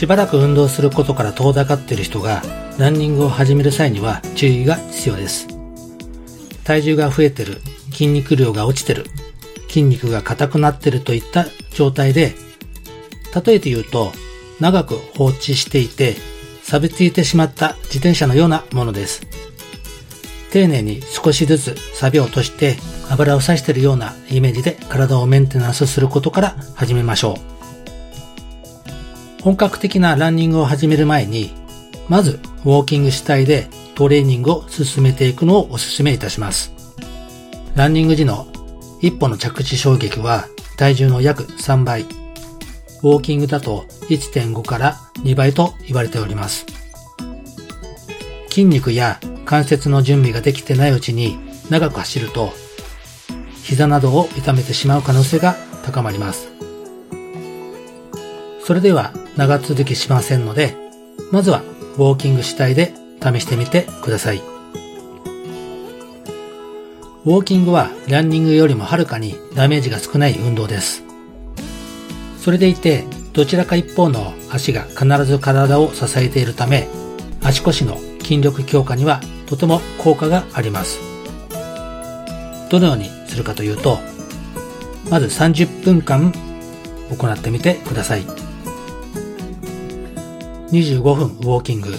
[0.00, 2.42] しばらく運動することから遠ざかっている人が
[2.78, 5.46] ランニングを始める際には注意が必要です。
[6.64, 7.58] 体重が増えてる。
[7.92, 9.04] 筋肉量が落ちてる。
[9.68, 12.32] 筋肉が硬くなってるといった状態で
[13.44, 14.12] 例えて言うと
[14.58, 16.16] 長く放置していて
[16.62, 19.20] 錆びついてしまった自転車のようなものです。
[20.50, 22.78] 丁寧に少しずつ錆を落として
[23.10, 27.49] 油をさしているようなイメージで体をメンテナンスすることから始めましょう。
[29.42, 31.54] 本格的なランニングを始める前に、
[32.08, 36.72] まずウォーキング主体でトレーニングを進めていくのをお勧めいたします。
[37.74, 38.46] ランニング時の
[39.00, 42.02] 一歩の着地衝撃は体重の約3倍。
[42.02, 46.66] ウォーキングだと1.5から2倍と言われております。
[48.50, 51.38] 筋肉や関節の準備ができてないうちに
[51.70, 52.52] 長く走ると
[53.62, 56.48] 膝などを痛めてしまう可能性が高まります。
[58.64, 60.76] それでは長続きしませんので、
[61.32, 61.62] まずは
[61.96, 64.42] ウォーキング主体で試してみてください。
[67.24, 71.04] ウォーキングはランニングよりもはるかにダメージが少ない運動です。
[72.38, 76.86] それでいて、どちらか一方の足が必ず体を支えているため、
[77.42, 81.00] 足腰の筋力強化にはとても効果があります。
[82.70, 84.00] どのようにするかというと、
[85.08, 86.30] まず30分間
[87.08, 88.49] 行ってみてください。
[90.72, 91.92] 25分ウォーキング、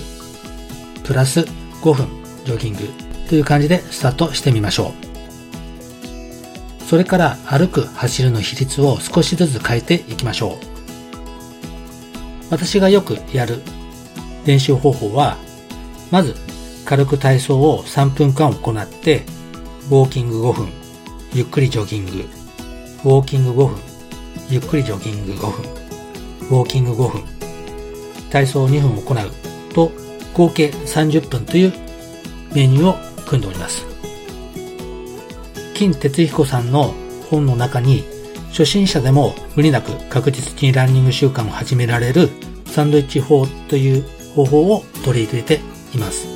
[1.03, 1.41] プラス
[1.81, 2.07] 5分
[2.45, 2.87] ジョギング
[3.27, 4.93] という感じでスタートしてみましょ
[6.79, 6.83] う。
[6.85, 10.65] それから歩く走るの比率を少しずつ変えていきましょう。
[12.49, 13.61] 私がよくやる
[14.45, 15.37] 練習方法は、
[16.09, 16.35] まず
[16.85, 19.23] 軽く体操を3分間行って、
[19.89, 20.69] ウォーキング5分、
[21.33, 23.77] ゆっくりジョギング、ウォーキング5分、
[24.49, 25.65] ゆっくりジョギング5分、
[26.57, 27.40] ウォーキング5分、
[28.31, 29.91] 体操2分行うと、
[30.33, 31.73] 合計30分という
[32.53, 33.85] メニューを組んでおります。
[35.73, 36.93] 金哲彦さんの
[37.29, 38.03] 本の中に、
[38.49, 42.29] 初心者でも無理なく確実にランニング習慣を始められる
[42.65, 44.05] サンドイッチ法という
[44.35, 45.59] 方法を取り入れて
[45.93, 46.27] います。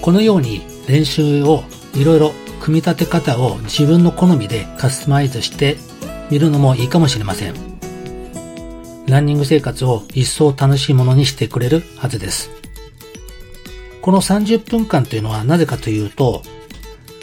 [0.00, 1.64] このように練習を
[1.94, 5.76] いろいろ組み立て方を自分の好みでカスタマイズして
[6.30, 7.73] みるのもいいかもしれません。
[9.14, 12.50] ランニング生活を一層楽しいものにしてくれるはずです。
[14.02, 16.42] この30分間というのはなぜかというと、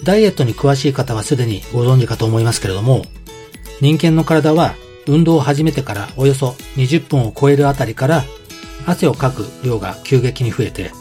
[0.06, 3.02] ダイエットに詳しい方はすでにご存知かと思いますけれども、
[3.82, 4.74] 人間の体は
[5.06, 8.24] 運動を始めてからおよそ20分を超えるあたりから
[8.86, 10.92] 汗をかく量が急激に増えて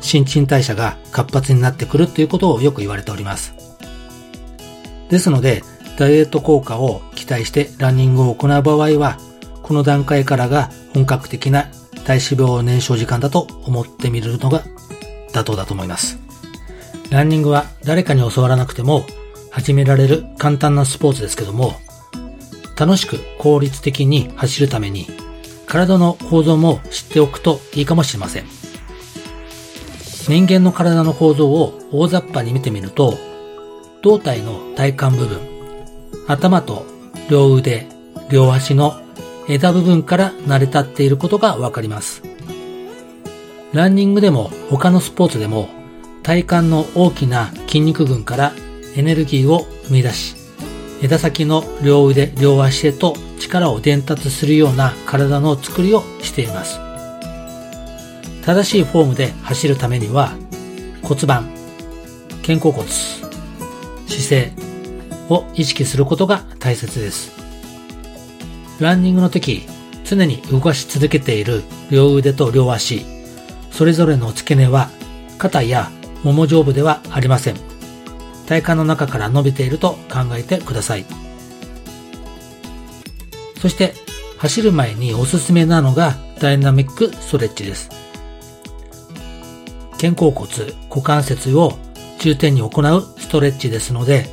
[0.00, 3.54] 新陳代謝が活発になってくるということをよく言われております。
[5.10, 5.62] ですので、
[5.96, 9.29] ダイエット効果を期待してランニングを行う場合は、
[9.70, 11.70] この段階からが本格的な
[12.04, 14.64] 体脂肪燃焼時間だと思ってみるのが
[15.32, 16.18] 妥当だと思います。
[17.10, 19.06] ランニングは誰かに教わらなくても
[19.52, 21.74] 始められる簡単なスポーツですけども、
[22.76, 25.06] 楽しく効率的に走るために
[25.68, 28.46] 体の構造も知っておくといいかもしれません。
[30.28, 33.16] 人間の体の構造を大雑把に見てみると、
[34.02, 35.38] 胴体の体幹部分、
[36.26, 36.84] 頭と
[37.30, 37.86] 両腕、
[38.30, 38.99] 両足の
[39.50, 42.22] 枝部分から成り立っていることがわかります。
[43.72, 45.68] ランニングでも他のスポーツでも
[46.22, 48.52] 体幹の大きな筋肉群から
[48.94, 50.36] エネルギーを生み出し、
[51.02, 56.78] 枝先の両腕、両足へと力を伝達するような体の作りをしています。
[58.44, 60.32] 正しいフォームで走るためには
[61.02, 61.50] 骨盤、
[62.46, 64.52] 肩甲骨、姿勢
[65.28, 67.39] を意識することが大切です。
[68.84, 69.66] ランニングの時、
[70.04, 73.04] 常に動かし続けている両腕と両足、
[73.70, 74.90] それぞれの付け根は
[75.38, 75.90] 肩や
[76.22, 77.56] もも上部ではありません。
[78.46, 81.04] 体幹の中から伸びていると考えてください。
[83.60, 83.94] そして
[84.38, 87.90] 走る前におすすめなのがダイナミックストレッチです。
[90.00, 90.48] 肩甲骨、
[90.88, 91.78] 股関節を
[92.18, 94.28] 重点に行うストレッチですので、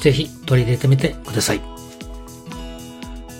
[0.00, 1.71] ぜひ取り入れてみてください。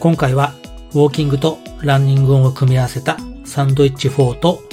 [0.02, 0.52] 今回は
[0.94, 4.64] ウォーキングとランニングを組み合わせたサンドイッチ4と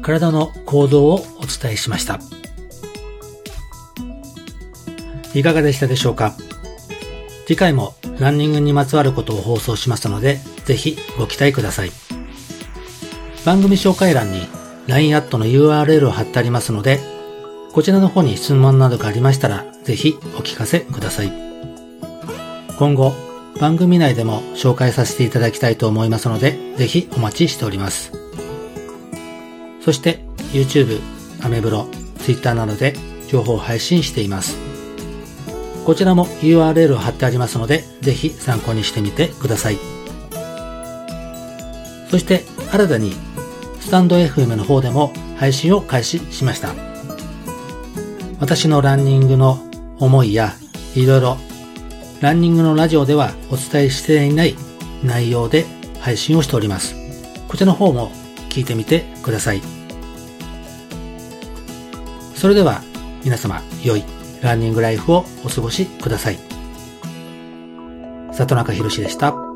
[0.00, 2.20] 体の構造をお伝えしました。
[5.34, 6.36] いかがでしたでしょうか？
[7.46, 11.90] 次回もランニングにまつわることを放送しますので、ぜひご期待ください。
[13.44, 14.46] 番組紹介欄に
[14.86, 17.00] LINE アットの URL を貼ってありますので、
[17.72, 21.32] こちらの方に質問などがありましたら、ぜひお聞かせください。
[22.78, 23.29] 今後、
[23.60, 28.10] 番組内でも紹介させていただきたいと思いますので、ぜひお待ちしております。
[29.82, 30.98] そして、YouTube、
[31.42, 31.86] アメブロ、
[32.20, 32.94] Twitter などで
[33.28, 34.56] 情報を配信しています。
[35.84, 39.78] こちらも URL を貼ってありますので、ぜひ参考にしてみてください。
[42.10, 43.12] そして、新たに、
[43.78, 46.74] スタンド FM の方でも配信を開始しました。
[48.40, 49.58] 私のランニングの
[49.98, 50.54] 思いや、
[50.94, 51.36] いろいろ、
[52.20, 54.54] ランニングのラジオではお伝えしていない
[55.02, 55.64] 内容で
[56.00, 56.94] 配信をしております。
[57.48, 58.10] こちらの方も
[58.50, 59.62] 聞いてみてください。
[62.34, 62.82] それでは、
[63.24, 64.04] 皆様、良い
[64.42, 66.38] ランニングライフをお過ごしください。
[68.32, 69.49] 里中博でした。